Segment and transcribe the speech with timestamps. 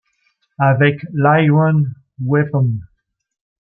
[0.57, 2.79] Avec l’iron-weapon.